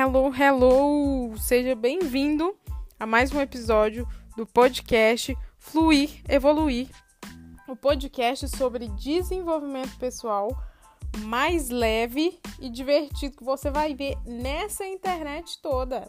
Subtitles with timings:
[0.00, 1.36] Hello, hello!
[1.36, 2.56] Seja bem-vindo
[3.00, 6.88] a mais um episódio do podcast Fluir, Evoluir
[7.66, 10.50] o podcast sobre desenvolvimento pessoal
[11.24, 16.06] mais leve e divertido que você vai ver nessa internet toda.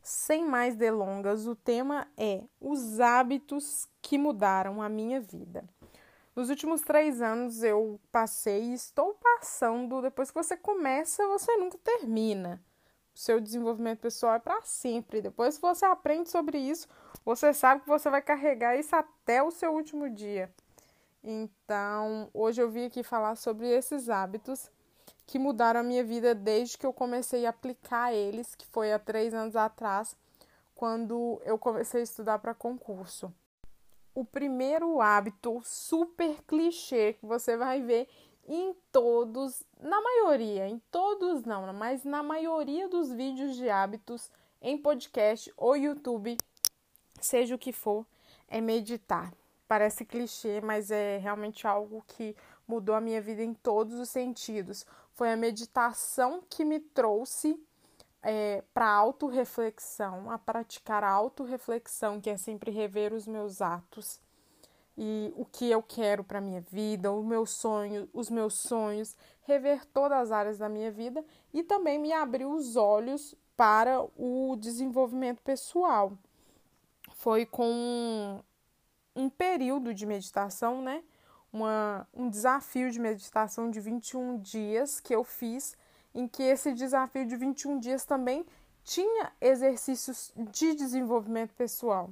[0.00, 5.68] Sem mais delongas, o tema é os hábitos que mudaram a minha vida.
[6.34, 10.02] Nos últimos três anos eu passei e estou passando.
[10.02, 12.60] Depois que você começa, você nunca termina.
[13.14, 15.22] O seu desenvolvimento pessoal é para sempre.
[15.22, 16.88] Depois que você aprende sobre isso,
[17.24, 20.52] você sabe que você vai carregar isso até o seu último dia.
[21.22, 24.68] Então, hoje eu vim aqui falar sobre esses hábitos
[25.26, 28.98] que mudaram a minha vida desde que eu comecei a aplicar eles, que foi há
[28.98, 30.16] três anos atrás,
[30.74, 33.32] quando eu comecei a estudar para concurso
[34.14, 38.08] o primeiro hábito super clichê que você vai ver
[38.46, 44.78] em todos, na maioria, em todos não, mas na maioria dos vídeos de hábitos em
[44.78, 46.36] podcast ou YouTube,
[47.20, 48.06] seja o que for,
[48.48, 49.32] é meditar.
[49.66, 52.36] Parece clichê, mas é realmente algo que
[52.68, 54.86] mudou a minha vida em todos os sentidos.
[55.12, 57.58] Foi a meditação que me trouxe
[58.24, 64.18] é, para autorreflexão, a praticar a autorreflexão, que é sempre rever os meus atos
[64.96, 69.84] e o que eu quero para minha vida, o meu sonho, os meus sonhos, rever
[69.86, 75.42] todas as áreas da minha vida e também me abrir os olhos para o desenvolvimento
[75.42, 76.16] pessoal.
[77.12, 78.42] Foi com
[79.14, 81.04] um período de meditação, né?
[81.52, 85.76] Uma, um desafio de meditação de 21 dias que eu fiz
[86.14, 88.46] em que esse desafio de 21 dias também
[88.84, 92.10] tinha exercícios de desenvolvimento pessoal.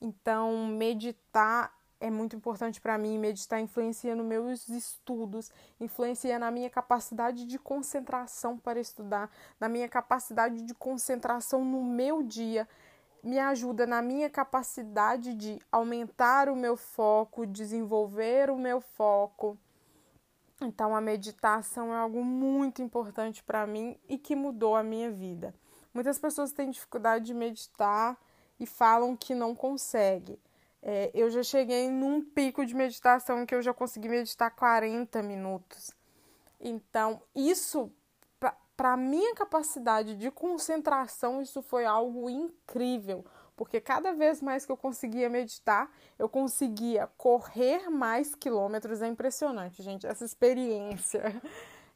[0.00, 6.68] Então, meditar é muito importante para mim, meditar influencia nos meus estudos, influencia na minha
[6.68, 12.68] capacidade de concentração para estudar, na minha capacidade de concentração no meu dia,
[13.22, 19.56] me ajuda na minha capacidade de aumentar o meu foco, desenvolver o meu foco.
[20.60, 25.54] Então, a meditação é algo muito importante para mim e que mudou a minha vida.
[25.92, 28.16] Muitas pessoas têm dificuldade de meditar
[28.58, 30.38] e falam que não consegue.
[30.82, 35.92] É, eu já cheguei num pico de meditação que eu já consegui meditar 40 minutos.
[36.60, 37.90] Então, isso,
[38.76, 43.24] para minha capacidade de concentração, isso foi algo incrível
[43.56, 49.02] porque cada vez mais que eu conseguia meditar, eu conseguia correr mais quilômetros.
[49.02, 51.40] É impressionante, gente, essa experiência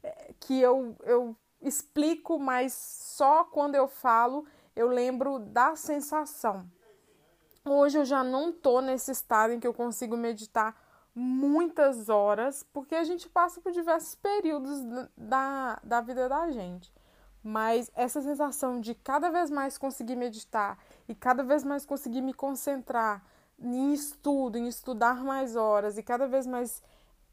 [0.03, 4.45] é, que eu, eu explico, mas só quando eu falo
[4.79, 6.65] eu lembro da sensação.
[7.65, 10.73] Hoje eu já não tô nesse estado em que eu consigo meditar
[11.13, 14.79] muitas horas, porque a gente passa por diversos períodos
[15.17, 16.93] da, da vida da gente.
[17.43, 20.77] Mas essa sensação de cada vez mais conseguir meditar
[21.09, 23.25] e cada vez mais conseguir me concentrar
[23.57, 26.83] em estudo, em estudar mais horas e cada vez mais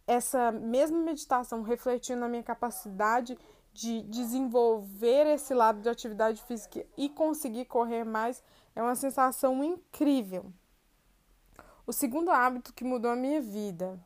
[0.06, 3.38] essa mesma meditação refletindo na minha capacidade
[3.74, 8.42] de desenvolver esse lado de atividade física e conseguir correr mais
[8.74, 10.50] é uma sensação incrível.
[11.86, 14.00] O segundo hábito que mudou a minha vida,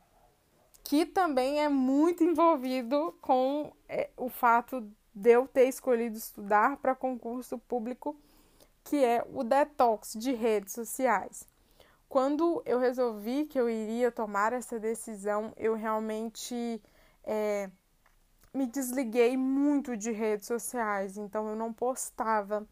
[0.83, 6.93] que também é muito envolvido com é, o fato de eu ter escolhido estudar para
[6.93, 8.17] concurso público,
[8.83, 11.47] que é o detox de redes sociais.
[12.09, 16.81] Quando eu resolvi que eu iria tomar essa decisão, eu realmente
[17.23, 17.69] é,
[18.53, 22.67] me desliguei muito de redes sociais, então eu não postava.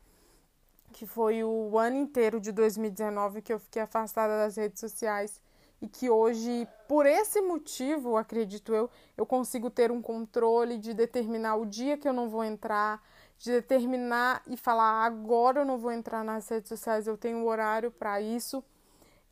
[0.91, 5.39] Que foi o ano inteiro de 2019 que eu fiquei afastada das redes sociais
[5.81, 11.55] e que hoje, por esse motivo, acredito eu, eu consigo ter um controle de determinar
[11.55, 13.01] o dia que eu não vou entrar,
[13.37, 17.91] de determinar e falar agora eu não vou entrar nas redes sociais, eu tenho horário
[17.91, 18.63] para isso.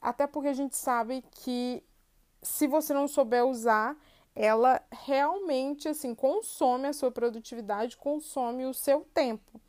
[0.01, 1.83] Até porque a gente sabe que
[2.41, 3.97] se você não souber usar,
[4.33, 9.59] ela realmente assim consome a sua produtividade, consome o seu tempo.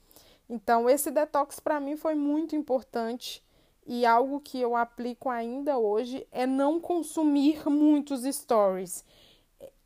[0.48, 3.42] Então, esse detox para mim foi muito importante
[3.88, 9.02] e algo que eu aplico ainda hoje é não consumir muitos stories,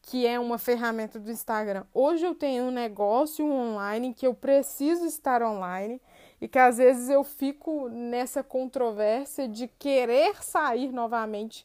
[0.03, 1.85] que é uma ferramenta do Instagram.
[1.95, 6.03] Hoje eu tenho um negócio online que eu preciso estar online
[6.41, 11.65] e que às vezes eu fico nessa controvérsia de querer sair novamente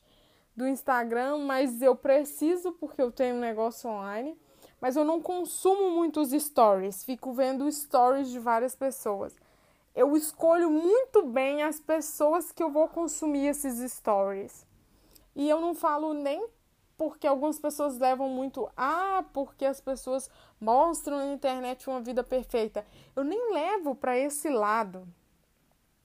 [0.56, 4.38] do Instagram, mas eu preciso porque eu tenho um negócio online,
[4.80, 9.36] mas eu não consumo muitos stories, fico vendo stories de várias pessoas
[9.97, 14.63] eu escolho muito bem as pessoas que eu vou consumir esses stories.
[15.35, 16.47] E eu não falo nem
[16.95, 20.29] porque algumas pessoas levam muito, ah, porque as pessoas
[20.61, 22.85] mostram na internet uma vida perfeita.
[23.15, 25.07] Eu nem levo para esse lado.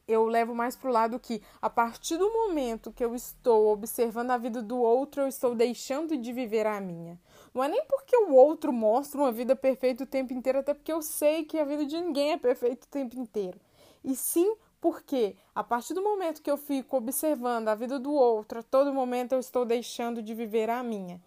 [0.09, 4.31] Eu levo mais para o lado que, a partir do momento que eu estou observando
[4.31, 7.21] a vida do outro, eu estou deixando de viver a minha.
[7.53, 10.93] Não é nem porque o outro mostra uma vida perfeita o tempo inteiro, até porque
[10.93, 13.61] eu sei que a vida de ninguém é perfeita o tempo inteiro.
[14.05, 18.59] E sim porque a partir do momento que eu fico observando a vida do outro,
[18.59, 21.23] a todo momento eu estou deixando de viver a minha.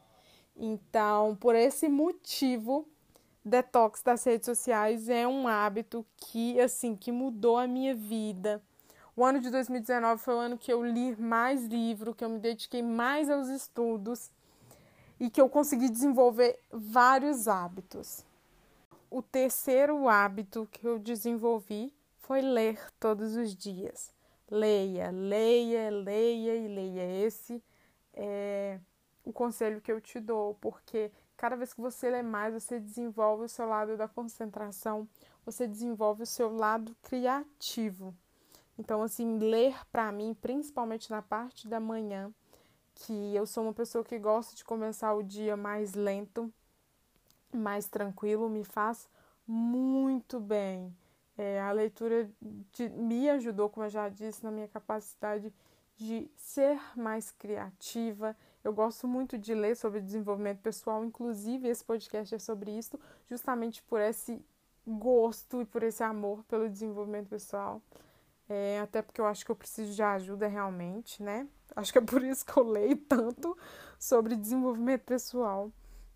[0.57, 2.85] Então, por esse motivo,
[3.45, 8.61] detox das redes sociais é um hábito que assim, que mudou a minha vida.
[9.15, 12.39] O ano de 2019 foi o ano que eu li mais livro, que eu me
[12.39, 14.29] dediquei mais aos estudos
[15.17, 18.25] e que eu consegui desenvolver vários hábitos.
[19.09, 21.93] O terceiro hábito que eu desenvolvi
[22.25, 24.11] foi ler todos os dias.
[24.49, 27.25] Leia, leia, leia e leia.
[27.25, 27.63] Esse
[28.13, 28.79] é
[29.23, 33.45] o conselho que eu te dou, porque cada vez que você lê mais, você desenvolve
[33.45, 35.07] o seu lado da concentração,
[35.45, 38.15] você desenvolve o seu lado criativo.
[38.77, 42.33] Então, assim, ler para mim, principalmente na parte da manhã,
[42.95, 46.51] que eu sou uma pessoa que gosta de começar o dia mais lento,
[47.53, 49.07] mais tranquilo, me faz
[49.47, 50.91] muito bem.
[51.37, 52.29] É, a leitura
[52.71, 55.53] de, me ajudou, como eu já disse, na minha capacidade
[55.97, 58.35] de ser mais criativa.
[58.63, 62.99] Eu gosto muito de ler sobre desenvolvimento pessoal, inclusive esse podcast é sobre isso,
[63.29, 64.43] justamente por esse
[64.85, 67.81] gosto e por esse amor pelo desenvolvimento pessoal.
[68.47, 71.47] É, até porque eu acho que eu preciso de ajuda realmente, né?
[71.75, 73.57] Acho que é por isso que eu leio tanto
[73.97, 75.71] sobre desenvolvimento pessoal.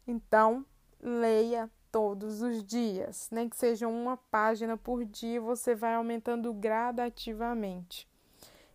[0.06, 0.66] Então,
[1.02, 8.08] leia todos os dias, nem que seja uma página por dia, você vai aumentando gradativamente.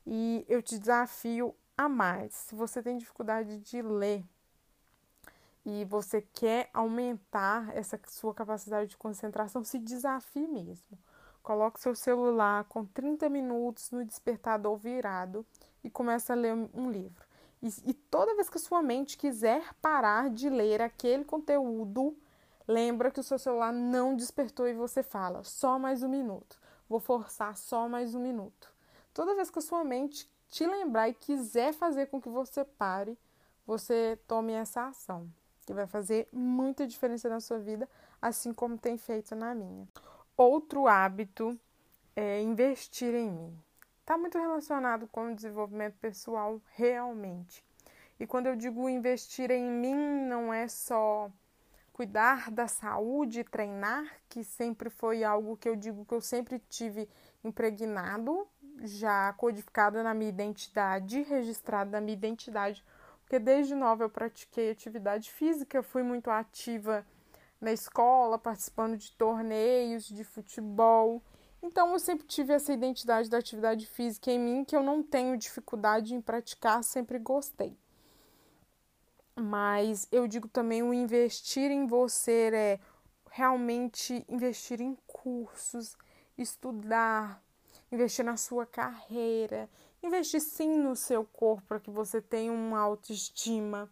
[0.06, 2.34] E eu te desafio a mais.
[2.34, 4.24] Se você tem dificuldade de ler
[5.64, 10.98] e você quer aumentar essa sua capacidade de concentração, se desafie mesmo.
[11.42, 15.44] Coloque seu celular com 30 minutos no despertador virado
[15.82, 17.24] e comece a ler um livro.
[17.62, 22.16] E, e toda vez que a sua mente quiser parar de ler aquele conteúdo,
[22.66, 26.58] Lembra que o seu celular não despertou e você fala só mais um minuto.
[26.88, 28.72] Vou forçar só mais um minuto.
[29.12, 33.18] Toda vez que a sua mente te lembrar e quiser fazer com que você pare,
[33.66, 35.30] você tome essa ação,
[35.66, 37.86] que vai fazer muita diferença na sua vida,
[38.20, 39.86] assim como tem feito na minha.
[40.34, 41.58] Outro hábito
[42.16, 43.62] é investir em mim.
[44.00, 47.62] Está muito relacionado com o desenvolvimento pessoal, realmente.
[48.18, 49.94] E quando eu digo investir em mim,
[50.26, 51.30] não é só
[51.94, 57.08] cuidar da saúde, treinar, que sempre foi algo que eu digo que eu sempre tive
[57.44, 58.48] impregnado,
[58.82, 62.84] já codificado na minha identidade, registrado na minha identidade,
[63.20, 67.06] porque desde nova eu pratiquei atividade física, fui muito ativa
[67.60, 71.22] na escola, participando de torneios de futebol.
[71.62, 75.38] Então eu sempre tive essa identidade da atividade física em mim que eu não tenho
[75.38, 77.78] dificuldade em praticar, sempre gostei
[79.36, 82.80] mas eu digo também o investir em você é
[83.30, 85.96] realmente investir em cursos,
[86.38, 87.42] estudar,
[87.90, 89.68] investir na sua carreira,
[90.02, 93.90] investir sim no seu corpo para que você tenha uma autoestima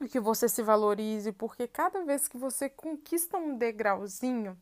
[0.00, 4.56] e que você se valorize, porque cada vez que você conquista um degrauzinho,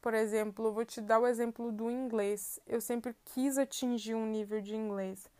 [0.00, 2.58] por exemplo, eu vou te dar o exemplo do inglês.
[2.66, 5.30] Eu sempre quis atingir um nível de inglês.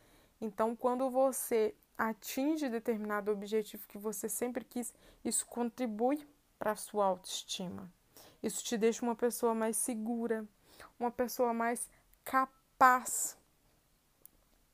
[0.40, 1.74] Então, quando você
[2.08, 4.92] atinge determinado objetivo que você sempre quis,
[5.24, 6.26] isso contribui
[6.58, 7.90] para a sua autoestima.
[8.42, 10.44] Isso te deixa uma pessoa mais segura,
[10.98, 11.88] uma pessoa mais
[12.24, 13.38] capaz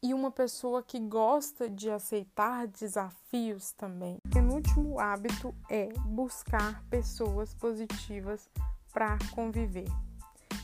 [0.02, 4.18] e uma pessoa que gosta de aceitar desafios também.
[4.24, 8.48] O penúltimo hábito é buscar pessoas positivas
[8.90, 9.88] para conviver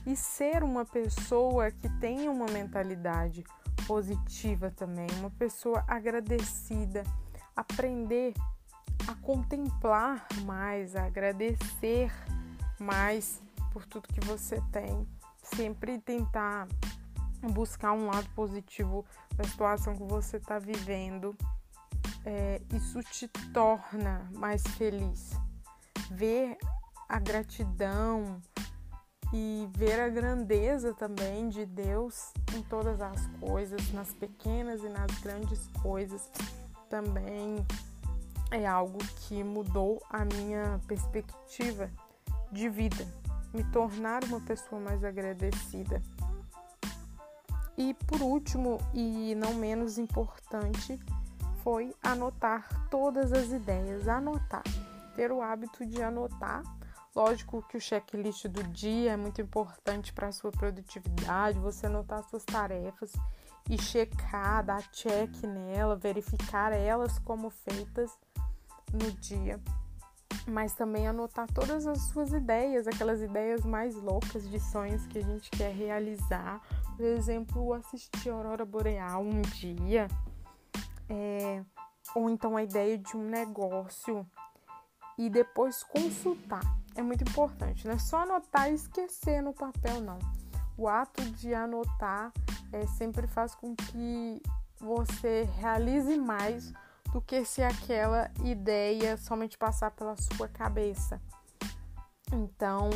[0.07, 3.45] e ser uma pessoa que tenha uma mentalidade
[3.87, 7.05] positiva também, uma pessoa agradecida,
[7.57, 8.35] aprender
[9.07, 12.11] a contemplar mais, a agradecer
[12.79, 15.07] mais por tudo que você tem,
[15.43, 16.69] sempre tentar
[17.53, 19.05] buscar um lado positivo
[19.37, 21.37] da situação que você está vivendo.
[22.25, 25.33] É, isso te torna mais feliz.
[26.11, 26.57] Ver
[27.09, 28.41] a gratidão,
[29.37, 35.11] e ver a grandeza também de Deus em todas as coisas, nas pequenas e nas
[35.19, 36.31] grandes coisas,
[36.89, 37.67] também
[38.53, 41.91] é algo que mudou a minha perspectiva
[42.53, 43.05] de vida,
[43.53, 46.01] me tornar uma pessoa mais agradecida.
[47.77, 51.01] E por último, e não menos importante,
[51.65, 54.63] foi anotar todas as ideias, anotar,
[55.17, 56.63] ter o hábito de anotar.
[57.15, 62.25] Lógico que o checklist do dia é muito importante para a sua produtividade, você anotar
[62.25, 63.13] suas tarefas
[63.71, 68.11] e checar, dar check nela, verificar elas como feitas
[68.93, 69.61] no dia.
[70.45, 75.23] Mas também anotar todas as suas ideias, aquelas ideias mais loucas de sonhos que a
[75.23, 76.61] gente quer realizar.
[76.97, 80.09] Por exemplo, assistir a Aurora Boreal um dia,
[81.09, 81.63] é,
[82.13, 84.27] ou então a ideia de um negócio
[85.17, 86.84] e depois consultar.
[86.97, 90.19] É muito importante, não é só anotar e esquecer no papel, não.
[90.77, 92.33] O ato de anotar
[92.73, 94.43] é, sempre faz com que
[94.79, 96.73] você realize mais
[97.13, 101.21] do que se aquela ideia somente passar pela sua cabeça.
[102.33, 102.91] Então,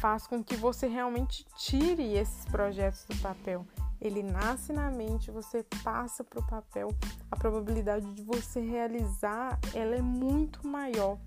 [0.00, 3.66] faz com que você realmente tire esses projetos do papel.
[4.00, 6.88] Ele nasce na mente, você passa para o papel,
[7.30, 11.18] a probabilidade de você realizar ela é muito maior,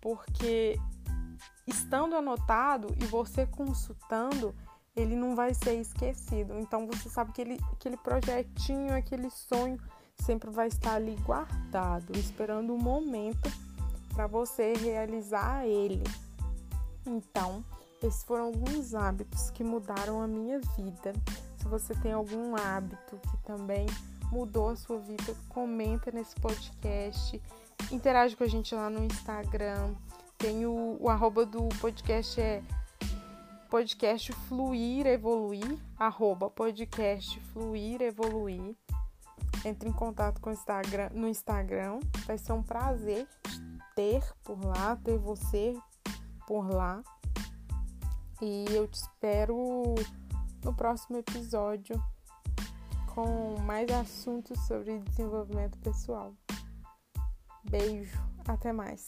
[0.00, 0.80] porque
[1.66, 4.54] estando anotado e você consultando,
[4.96, 6.58] ele não vai ser esquecido.
[6.58, 9.78] Então você sabe que ele, aquele projetinho, aquele sonho
[10.16, 13.50] sempre vai estar ali guardado, esperando o um momento
[14.14, 16.02] para você realizar ele.
[17.06, 17.64] Então,
[18.02, 21.12] esses foram alguns hábitos que mudaram a minha vida.
[21.56, 23.86] Se você tem algum hábito que também
[24.30, 27.40] mudou a sua vida, comenta nesse podcast,
[27.90, 29.94] interage com a gente lá no Instagram.
[30.38, 32.62] Tem o, o arroba do podcast é
[33.68, 38.76] podcast Fluir Evoluir, arroba podcast Fluir Evoluir.
[39.64, 41.98] Entre em contato com o Instagram, no Instagram.
[42.24, 43.26] Vai ser um prazer
[43.96, 45.76] ter por lá, ter você
[46.46, 47.02] por lá.
[48.40, 49.96] E eu te espero
[50.64, 52.00] no próximo episódio
[53.12, 56.32] com mais assuntos sobre desenvolvimento pessoal.
[57.64, 58.16] Beijo,
[58.46, 59.04] até mais.